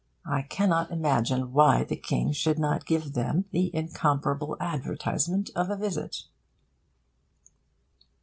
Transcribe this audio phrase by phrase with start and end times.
[0.25, 5.75] I cannot imagine why the King should not give them the incomparable advertisement of a
[5.77, 6.23] visit.